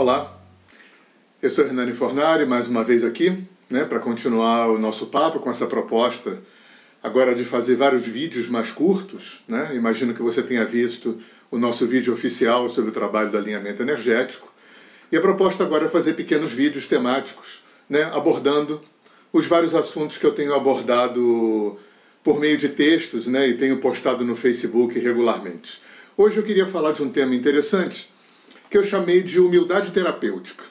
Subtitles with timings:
[0.00, 0.34] Olá,
[1.42, 3.36] eu sou Hernani Fornari, mais uma vez aqui,
[3.68, 6.38] né, para continuar o nosso papo com essa proposta
[7.02, 9.42] agora de fazer vários vídeos mais curtos.
[9.46, 9.72] Né?
[9.74, 11.18] Imagino que você tenha visto
[11.50, 14.50] o nosso vídeo oficial sobre o trabalho do alinhamento energético.
[15.12, 18.80] E a proposta agora é fazer pequenos vídeos temáticos, né, abordando
[19.30, 21.78] os vários assuntos que eu tenho abordado
[22.24, 25.82] por meio de textos né, e tenho postado no Facebook regularmente.
[26.16, 28.08] Hoje eu queria falar de um tema interessante
[28.70, 30.62] que eu chamei de humildade terapêutica.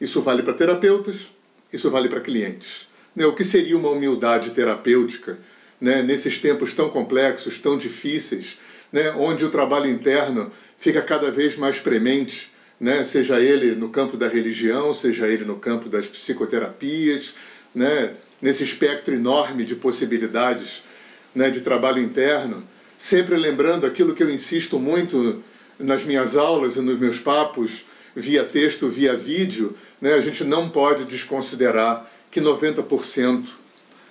[0.00, 1.30] Isso vale para terapeutas,
[1.72, 2.88] isso vale para clientes.
[3.14, 5.38] Né, o que seria uma humildade terapêutica
[5.80, 8.58] né, nesses tempos tão complexos, tão difíceis,
[8.92, 14.16] né, onde o trabalho interno fica cada vez mais premente, né, seja ele no campo
[14.16, 17.34] da religião, seja ele no campo das psicoterapias,
[17.74, 20.82] né, nesse espectro enorme de possibilidades
[21.34, 22.66] né, de trabalho interno,
[22.98, 25.42] sempre lembrando aquilo que eu insisto muito
[25.78, 30.68] nas minhas aulas e nos meus papos, via texto, via vídeo, né, a gente não
[30.70, 33.46] pode desconsiderar que 90%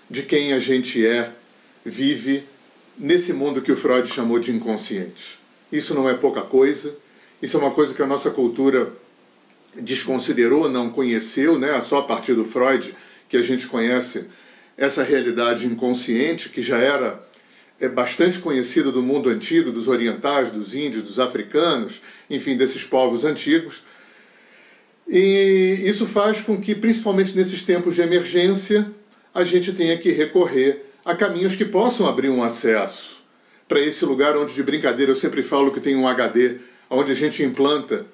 [0.09, 1.31] de quem a gente é
[1.83, 2.43] vive
[2.97, 5.39] nesse mundo que o Freud chamou de inconsciente.
[5.71, 6.95] Isso não é pouca coisa,
[7.41, 8.91] isso é uma coisa que a nossa cultura
[9.75, 11.79] desconsiderou, não conheceu, né?
[11.81, 12.95] só a partir do Freud
[13.27, 14.25] que a gente conhece
[14.77, 17.19] essa realidade inconsciente que já era
[17.79, 23.25] é bastante conhecida do mundo antigo, dos orientais, dos índios, dos africanos, enfim, desses povos
[23.25, 23.83] antigos.
[25.07, 28.89] E isso faz com que, principalmente nesses tempos de emergência,
[29.33, 33.15] a gente tenha que recorrer a caminhos que possam abrir um acesso
[33.67, 36.57] para esse lugar onde, de brincadeira, eu sempre falo que tem um HD,
[36.89, 38.05] onde a gente implanta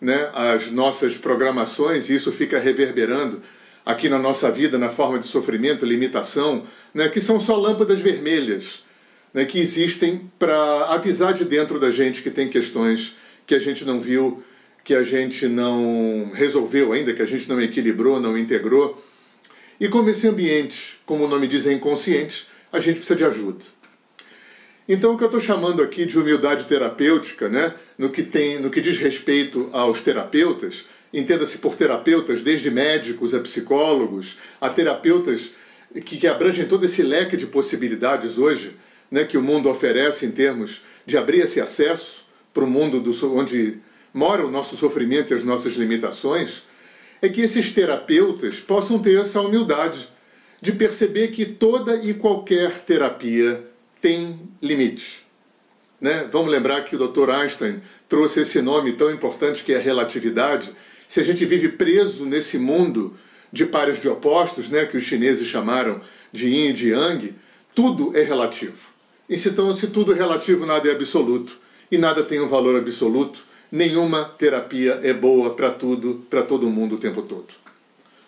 [0.00, 3.40] né, as nossas programações e isso fica reverberando
[3.84, 6.64] aqui na nossa vida na forma de sofrimento, limitação,
[6.94, 8.84] né, que são só lâmpadas vermelhas
[9.32, 13.84] né, que existem para avisar de dentro da gente que tem questões que a gente
[13.84, 14.42] não viu,
[14.84, 19.02] que a gente não resolveu ainda, que a gente não equilibrou, não integrou.
[19.78, 23.64] E como esse ambiente, como o nome diz, é inconsciente, a gente precisa de ajuda.
[24.88, 28.70] Então, o que eu estou chamando aqui de humildade terapêutica, né, no, que tem, no
[28.70, 35.52] que diz respeito aos terapeutas, entenda-se por terapeutas, desde médicos a psicólogos, a terapeutas
[36.04, 38.76] que, que abrangem todo esse leque de possibilidades hoje
[39.10, 43.36] né, que o mundo oferece em termos de abrir esse acesso para o mundo do,
[43.36, 43.78] onde
[44.12, 46.62] mora o nosso sofrimento e as nossas limitações,
[47.22, 50.08] é que esses terapeutas possam ter essa humildade
[50.60, 53.64] de perceber que toda e qualquer terapia
[54.00, 55.22] tem limites.
[56.00, 56.28] Né?
[56.30, 57.30] Vamos lembrar que o Dr.
[57.30, 60.72] Einstein trouxe esse nome tão importante que é a relatividade.
[61.06, 63.16] Se a gente vive preso nesse mundo
[63.52, 66.00] de pares de opostos, né, que os chineses chamaram
[66.32, 67.34] de yin e de yang,
[67.74, 68.88] tudo é relativo.
[69.30, 71.56] E se, então, se tudo relativo, nada é absoluto.
[71.90, 73.44] E nada tem um valor absoluto.
[73.70, 77.46] Nenhuma terapia é boa para tudo, para todo mundo o tempo todo.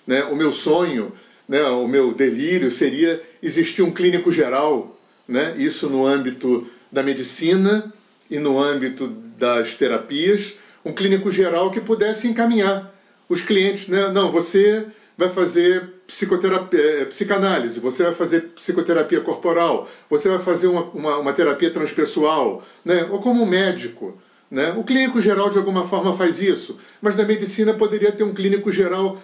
[0.07, 0.23] Né?
[0.25, 1.13] O meu sonho,
[1.49, 4.97] né, o meu delírio seria existir um clínico geral
[5.29, 5.55] né?
[5.59, 7.93] isso no âmbito da medicina
[8.31, 12.95] e no âmbito das terapias, um clínico geral que pudesse encaminhar
[13.29, 13.89] os clientes.
[13.89, 14.09] Né?
[14.09, 14.87] Não, você
[15.17, 21.19] vai fazer psicoterapia, eh, psicanálise, você vai fazer psicoterapia corporal, você vai fazer uma, uma,
[21.19, 23.07] uma terapia transpessoal, né?
[23.11, 24.17] ou como médico.
[24.51, 24.75] Né?
[24.77, 28.71] O clínico geral, de alguma forma, faz isso, mas na medicina poderia ter um clínico
[28.71, 29.23] geral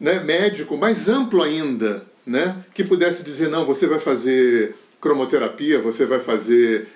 [0.00, 2.56] né, médico mais amplo ainda, né?
[2.74, 6.88] que pudesse dizer: não, você vai fazer cromoterapia, você vai fazer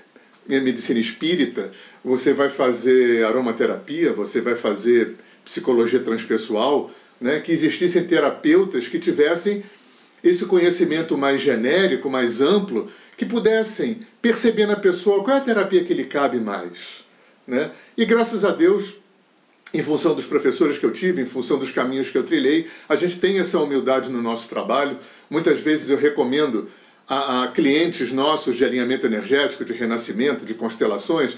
[0.48, 1.70] medicina espírita,
[2.02, 6.90] você vai fazer aromaterapia, você vai fazer psicologia transpessoal,
[7.20, 7.40] né?
[7.40, 9.62] que existissem terapeutas que tivessem
[10.22, 15.84] esse conhecimento mais genérico, mais amplo, que pudessem perceber na pessoa qual é a terapia
[15.84, 17.04] que lhe cabe mais.
[17.46, 17.70] Né?
[17.96, 18.96] E graças a Deus,
[19.72, 22.96] em função dos professores que eu tive, em função dos caminhos que eu trilhei, a
[22.96, 24.98] gente tem essa humildade no nosso trabalho.
[25.28, 26.68] Muitas vezes eu recomendo
[27.08, 31.36] a, a clientes nossos de alinhamento energético, de renascimento, de constelações,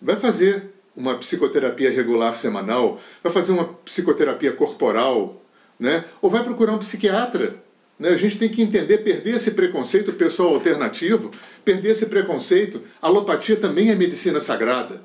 [0.00, 0.64] vai fazer
[0.96, 5.42] uma psicoterapia regular semanal, vai fazer uma psicoterapia corporal,
[5.78, 6.04] né?
[6.20, 7.56] ou vai procurar um psiquiatra.
[7.98, 8.10] Né?
[8.10, 11.30] A gente tem que entender, perder esse preconceito pessoal alternativo,
[11.64, 12.82] perder esse preconceito.
[13.00, 15.00] A alopatia também é medicina sagrada.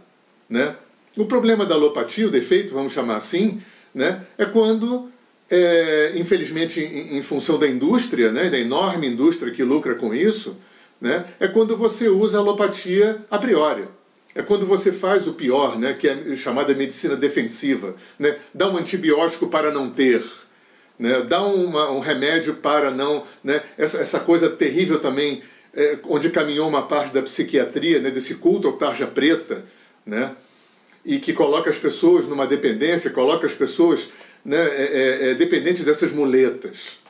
[0.49, 0.75] Né?
[1.17, 3.61] O problema da alopatia, o defeito, vamos chamar assim,
[3.93, 4.25] né?
[4.37, 5.09] é quando
[5.49, 10.57] é, infelizmente, em, em, função da indústria, né, da enorme indústria que lucra com isso,
[10.99, 13.87] né, é quando você usa a alopatia a priori.
[14.35, 17.95] É quando você faz o pior, né, que é chamada medicina defensiva.
[18.19, 20.21] Né, dá um antibiótico para não ter.
[20.99, 23.23] Né, dá uma, um remédio para não.
[23.41, 25.41] Né, essa, essa coisa terrível também,
[25.73, 29.63] é, onde caminhou uma parte da psiquiatria, né, desse culto ao tarja preta.
[30.05, 30.35] Né,
[31.05, 34.09] e que coloca as pessoas numa dependência, coloca as pessoas
[34.43, 37.04] né, é, é, é dependentes dessas muletas.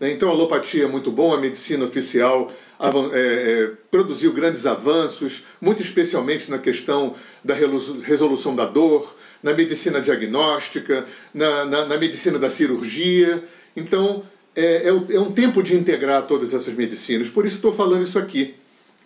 [0.00, 0.10] Né?
[0.10, 2.50] Então a alopatia é muito bom, a medicina oficial
[2.80, 7.14] é, é, produziu grandes avanços, muito especialmente na questão
[7.44, 11.04] da resolução da dor, na medicina diagnóstica,
[11.34, 13.44] na, na, na medicina da cirurgia.
[13.76, 14.22] Então
[14.56, 18.18] é, é, é um tempo de integrar todas essas medicinas, por isso estou falando isso
[18.18, 18.54] aqui.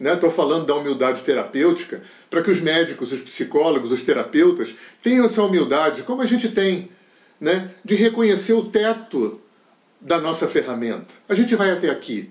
[0.00, 0.34] Estou né?
[0.34, 6.02] falando da humildade terapêutica para que os médicos, os psicólogos, os terapeutas tenham essa humildade,
[6.02, 6.88] como a gente tem,
[7.40, 7.70] né?
[7.84, 9.40] de reconhecer o teto
[10.04, 11.14] da nossa ferramenta.
[11.26, 12.30] A gente vai até aqui.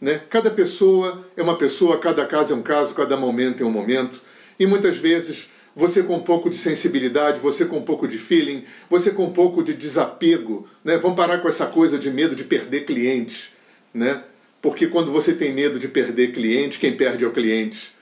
[0.00, 0.20] Né?
[0.28, 4.20] Cada pessoa é uma pessoa, cada caso é um caso, cada momento é um momento.
[4.58, 8.64] E muitas vezes você com um pouco de sensibilidade, você com um pouco de feeling,
[8.90, 10.98] você com um pouco de desapego, né?
[10.98, 13.52] Vamos parar com essa coisa de medo de perder clientes,
[13.94, 14.24] né?
[14.60, 17.92] Porque quando você tem medo de perder cliente, quem perde é o cliente.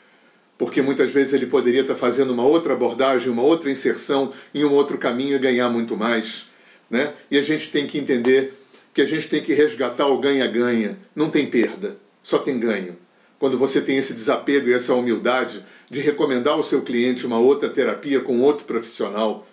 [0.58, 4.72] Porque muitas vezes ele poderia estar fazendo uma outra abordagem, uma outra inserção em um
[4.72, 6.46] outro caminho e ganhar muito mais,
[6.88, 7.12] né?
[7.30, 8.59] E a gente tem que entender
[8.92, 10.98] que a gente tem que resgatar o ganha-ganha.
[11.14, 12.96] Não tem perda, só tem ganho.
[13.38, 17.70] Quando você tem esse desapego e essa humildade de recomendar ao seu cliente uma outra
[17.70, 19.48] terapia com outro profissional,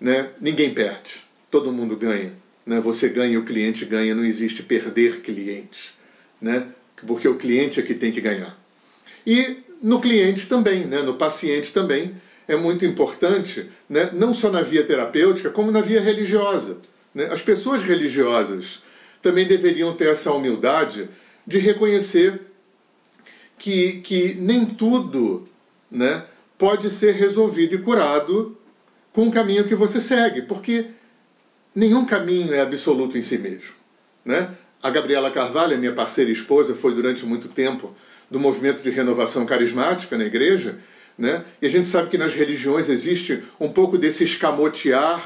[0.00, 0.30] né?
[0.40, 2.32] ninguém perde, todo mundo ganha.
[2.64, 2.80] Né?
[2.80, 5.94] Você ganha, o cliente ganha, não existe perder cliente,
[6.40, 6.68] né?
[7.06, 8.56] porque o cliente é que tem que ganhar.
[9.26, 11.02] E no cliente também, né?
[11.02, 12.14] no paciente também,
[12.46, 14.10] é muito importante, né?
[14.12, 16.78] não só na via terapêutica, como na via religiosa.
[17.14, 17.26] Né?
[17.26, 18.82] As pessoas religiosas
[19.22, 21.08] também deveriam ter essa humildade
[21.46, 22.40] de reconhecer
[23.58, 25.48] que, que nem tudo
[25.90, 26.24] né,
[26.58, 28.58] pode ser resolvido e curado
[29.12, 30.86] com o caminho que você segue, porque
[31.74, 33.74] nenhum caminho é absoluto em si mesmo.
[34.24, 34.50] Né?
[34.82, 37.94] A Gabriela Carvalho, minha parceira e esposa, foi durante muito tempo
[38.30, 40.78] do movimento de renovação carismática na igreja,
[41.16, 41.44] né?
[41.62, 45.22] e a gente sabe que nas religiões existe um pouco desse escamotear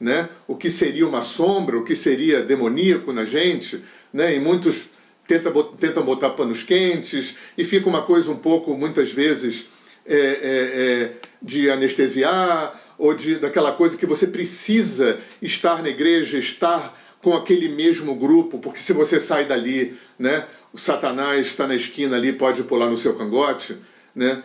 [0.00, 0.28] né?
[0.46, 4.34] o que seria uma sombra, o que seria demoníaco na gente, né?
[4.34, 4.86] e muitos
[5.26, 9.66] tenta, tentam botar panos quentes, e fica uma coisa um pouco, muitas vezes,
[10.06, 11.12] é, é, é,
[11.42, 17.68] de anestesiar, ou de, daquela coisa que você precisa estar na igreja, estar com aquele
[17.68, 22.62] mesmo grupo, porque se você sai dali, né, o Satanás está na esquina ali, pode
[22.64, 23.76] pular no seu cangote,
[24.14, 24.42] né?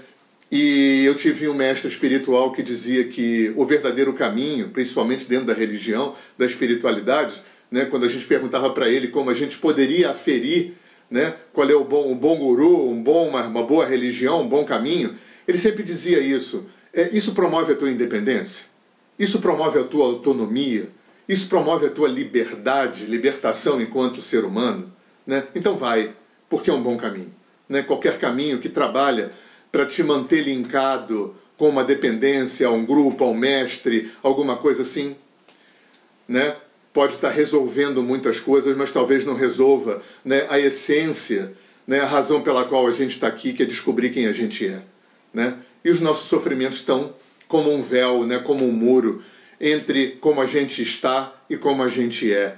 [0.56, 5.54] E eu tive um mestre espiritual que dizia que o verdadeiro caminho, principalmente dentro da
[5.56, 7.42] religião, da espiritualidade,
[7.72, 10.74] né, quando a gente perguntava para ele como a gente poderia aferir
[11.10, 14.48] né, qual é o bom, um bom guru, um bom, uma, uma boa religião, um
[14.48, 15.16] bom caminho,
[15.48, 16.68] ele sempre dizia isso.
[16.94, 18.68] É, isso promove a tua independência,
[19.18, 20.88] isso promove a tua autonomia,
[21.28, 24.94] isso promove a tua liberdade, libertação enquanto ser humano.
[25.26, 25.48] Né?
[25.56, 26.14] Então vai,
[26.48, 27.34] porque é um bom caminho.
[27.68, 27.82] Né?
[27.82, 29.32] Qualquer caminho que trabalha
[29.74, 34.84] para te manter linkado com uma dependência a um grupo, a um mestre, alguma coisa
[34.84, 35.16] assim,
[36.28, 36.56] né?
[36.94, 41.56] Pode estar resolvendo muitas coisas, mas talvez não resolva né, a essência,
[41.88, 44.68] né, a razão pela qual a gente está aqui, que é descobrir quem a gente
[44.68, 44.84] é.
[45.34, 45.56] Né?
[45.84, 47.12] E os nossos sofrimentos estão
[47.48, 49.24] como um véu, né, como um muro,
[49.60, 52.58] entre como a gente está e como a gente é.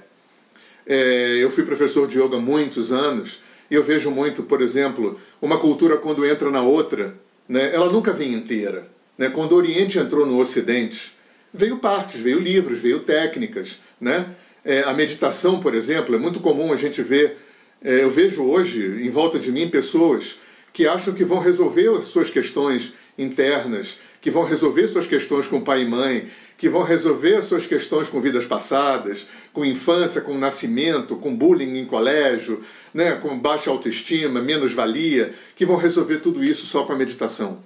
[0.86, 5.96] é eu fui professor de yoga muitos anos eu vejo muito, por exemplo, uma cultura
[5.96, 7.14] quando entra na outra,
[7.48, 8.88] né, ela nunca vem inteira.
[9.16, 9.28] Né?
[9.28, 11.14] Quando o Oriente entrou no Ocidente,
[11.52, 13.78] veio partes, veio livros, veio técnicas.
[14.00, 14.26] Né?
[14.64, 17.38] É, a meditação, por exemplo, é muito comum a gente ver.
[17.82, 20.38] É, eu vejo hoje em volta de mim pessoas
[20.72, 25.60] que acham que vão resolver as suas questões internas, que vão resolver suas questões com
[25.60, 30.36] pai e mãe, que vão resolver as suas questões com vidas passadas, com infância, com
[30.36, 32.60] nascimento, com bullying em colégio,
[32.92, 37.62] né, com baixa autoestima, menos-valia, que vão resolver tudo isso só com a meditação.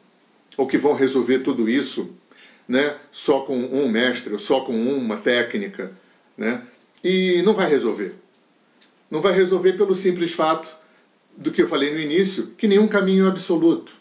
[0.56, 2.10] Ou que vão resolver tudo isso
[2.68, 5.92] né, só com um mestre, ou só com uma técnica.
[6.36, 6.62] Né,
[7.02, 8.14] e não vai resolver.
[9.10, 10.68] Não vai resolver pelo simples fato
[11.36, 13.99] do que eu falei no início, que nenhum caminho é absoluto.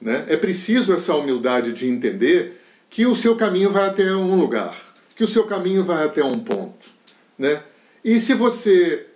[0.00, 0.24] Né?
[0.28, 4.74] É preciso essa humildade de entender que o seu caminho vai até um lugar,
[5.14, 6.88] que o seu caminho vai até um ponto.
[7.38, 7.62] Né?
[8.04, 9.06] E se você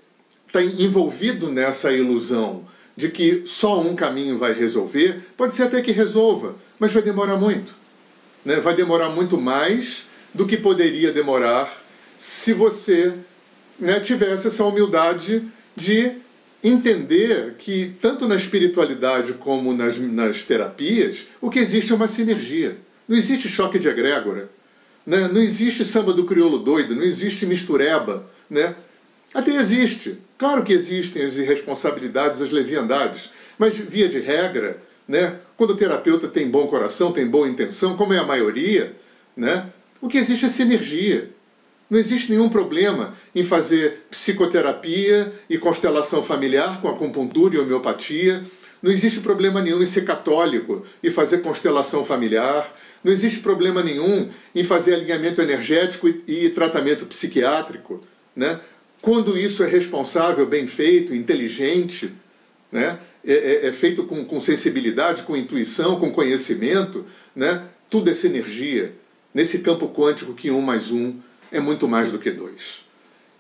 [0.46, 2.64] está envolvido nessa ilusão
[2.96, 7.36] de que só um caminho vai resolver, pode ser até que resolva, mas vai demorar
[7.36, 7.74] muito.
[8.44, 8.60] Né?
[8.60, 11.70] Vai demorar muito mais do que poderia demorar
[12.16, 13.14] se você
[13.78, 15.42] né, tivesse essa humildade
[15.74, 16.16] de
[16.64, 22.78] entender que, tanto na espiritualidade como nas, nas terapias, o que existe é uma sinergia.
[23.06, 24.49] Não existe choque de egrégora.
[25.06, 25.28] Né?
[25.28, 28.28] Não existe samba do crioulo doido, não existe mistureba.
[28.49, 28.75] Né?
[29.35, 30.18] Até existe.
[30.38, 33.30] Claro que existem as irresponsabilidades, as leviandades.
[33.59, 38.12] Mas, via de regra, né, Quando o terapeuta tem bom coração, tem boa intenção, como
[38.12, 38.97] é a maioria,
[39.37, 39.71] né?
[40.00, 41.30] o que existe é sinergia.
[41.88, 48.42] Não existe nenhum problema em fazer psicoterapia e constelação familiar com acupuntura e homeopatia.
[48.82, 52.70] Não existe problema nenhum em ser católico e fazer constelação familiar.
[53.02, 58.02] Não existe problema nenhum em fazer alinhamento energético e, e tratamento psiquiátrico.
[58.34, 58.58] Né?
[59.00, 62.12] Quando isso é responsável, bem feito, inteligente,
[62.72, 62.98] né?
[63.26, 67.04] é, é, é feito com, com sensibilidade, com intuição, com conhecimento,
[67.36, 67.62] né?
[67.90, 68.94] tudo é sinergia.
[69.32, 71.16] Nesse campo quântico que um mais um
[71.54, 72.84] é muito mais do que dois.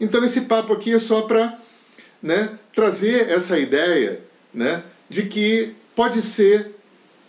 [0.00, 1.58] Então esse papo aqui é só para
[2.22, 4.20] né, trazer essa ideia
[4.52, 6.70] né, de que pode ser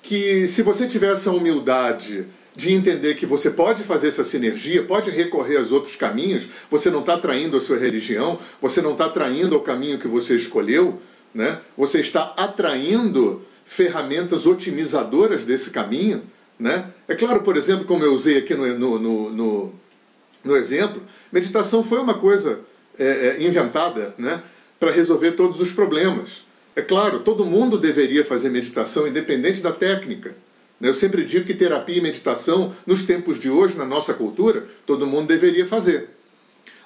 [0.01, 2.25] que se você tiver essa humildade
[2.55, 7.01] de entender que você pode fazer essa sinergia, pode recorrer aos outros caminhos, você não
[7.01, 11.01] está traindo a sua religião, você não está traindo o caminho que você escolheu,
[11.33, 11.59] né?
[11.75, 16.23] você está atraindo ferramentas otimizadoras desse caminho.
[16.57, 16.85] Né?
[17.07, 19.73] É claro, por exemplo, como eu usei aqui no, no, no, no
[20.53, 22.59] exemplo, meditação foi uma coisa
[22.99, 24.43] é, é, inventada né,
[24.79, 26.43] para resolver todos os problemas.
[26.75, 30.35] É claro, todo mundo deveria fazer meditação, independente da técnica.
[30.79, 30.89] Né.
[30.89, 35.07] Eu sempre digo que terapia e meditação, nos tempos de hoje, na nossa cultura, todo
[35.07, 36.09] mundo deveria fazer.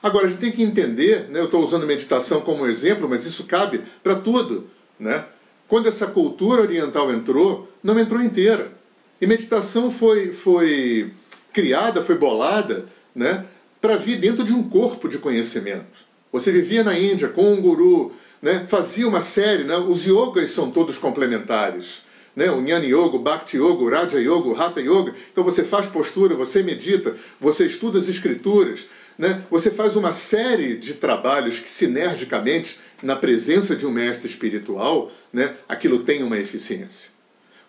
[0.01, 3.46] Agora, a gente tem que entender, né, eu estou usando meditação como exemplo, mas isso
[3.46, 4.70] cabe para tudo.
[4.98, 5.25] Né?
[5.68, 8.72] Quando essa cultura oriental entrou, não entrou inteira.
[9.20, 11.12] E meditação foi, foi
[11.51, 12.86] criada, foi bolada
[13.20, 13.46] né,
[13.82, 16.08] para vir dentro de um corpo de conhecimento.
[16.32, 20.72] Você vivia na Índia com um guru, né, fazia uma série, né, os yogas são
[20.72, 22.08] todos complementares.
[22.36, 25.14] Né, o Jnana Yoga, o Bhakti Yoga, o Raja Yoga, o Hatha Yoga.
[25.30, 30.78] Então você faz postura, você medita, você estuda as escrituras, né, você faz uma série
[30.78, 37.12] de trabalhos que sinergicamente, na presença de um mestre espiritual, né, aquilo tem uma eficiência.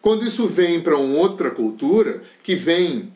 [0.00, 3.12] Quando isso vem para uma outra cultura, que vem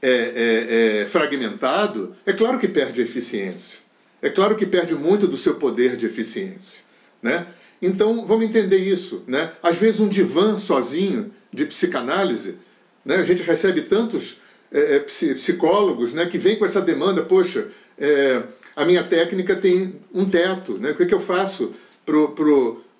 [0.00, 3.80] é, é, é, fragmentado, é claro que perde eficiência.
[4.20, 6.84] É claro que perde muito do seu poder de eficiência.
[7.22, 7.46] Né?
[7.80, 9.22] Então, vamos entender isso.
[9.26, 9.52] Né?
[9.62, 12.56] Às vezes, um divã sozinho de psicanálise,
[13.04, 13.16] né?
[13.16, 14.38] a gente recebe tantos
[14.70, 18.42] é, é psicólogos né, que vêm com essa demanda: poxa, é,
[18.76, 20.90] a minha técnica tem um teto, né?
[20.90, 21.72] o que, é que eu faço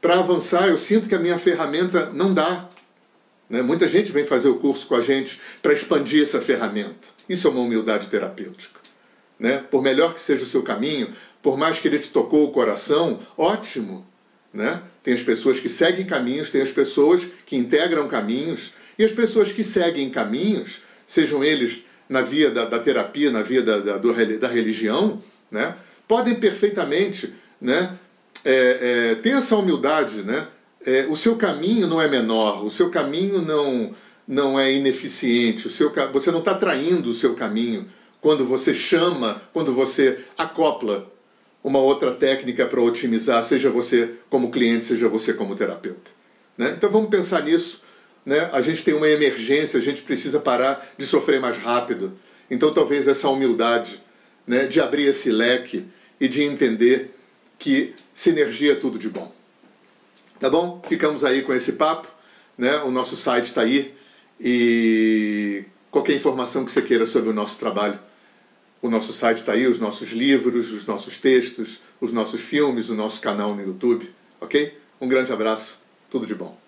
[0.01, 0.69] para avançar?
[0.69, 2.69] Eu sinto que a minha ferramenta não dá.
[3.49, 3.63] Né?
[3.63, 7.09] Muita gente vem fazer o curso com a gente para expandir essa ferramenta.
[7.29, 8.81] Isso é uma humildade terapêutica.
[9.39, 9.59] Né?
[9.71, 11.11] Por melhor que seja o seu caminho,
[11.43, 14.07] por mais que ele te tocou o coração, ótimo.
[14.53, 14.81] Né?
[15.03, 19.53] Tem as pessoas que seguem caminhos, tem as pessoas que integram caminhos, e as pessoas
[19.53, 24.49] que seguem caminhos, sejam eles na via da, da terapia, na via da, da, da
[24.49, 25.77] religião, né?
[26.07, 27.97] podem perfeitamente né?
[28.45, 30.47] É, é, ter essa humildade né?
[30.85, 33.95] É, o seu caminho não é menor, o seu caminho não,
[34.27, 37.87] não é ineficiente, o seu, você não está traindo o seu caminho
[38.21, 41.11] quando você chama, quando você acopla
[41.63, 46.11] uma outra técnica para otimizar, seja você como cliente, seja você como terapeuta.
[46.57, 46.75] Né?
[46.77, 47.83] Então vamos pensar nisso.
[48.25, 48.49] Né?
[48.53, 52.19] A gente tem uma emergência, a gente precisa parar de sofrer mais rápido.
[52.51, 54.03] Então talvez essa humildade
[54.47, 55.85] né, de abrir esse leque
[56.21, 57.15] e de entender
[57.59, 59.38] que sinergia é tudo de bom.
[60.39, 60.81] Tá bom?
[60.87, 62.09] Ficamos aí com esse papo.
[62.57, 62.77] Né?
[62.83, 63.95] O nosso site está aí.
[64.41, 67.99] E qualquer informação que você queira sobre o nosso trabalho,
[68.81, 72.95] o nosso site está aí, os nossos livros, os nossos textos, os nossos filmes, o
[72.95, 74.13] nosso canal no YouTube.
[74.41, 74.79] Ok?
[75.01, 75.81] Um grande abraço.
[76.09, 76.68] Tudo de bom.